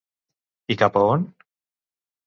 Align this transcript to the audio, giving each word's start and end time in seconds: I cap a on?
I 0.75 0.79
cap 0.83 0.99
a 1.03 1.05
on? 1.11 1.31